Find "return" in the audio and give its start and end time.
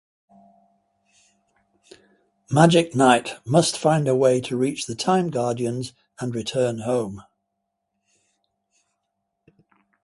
6.33-6.79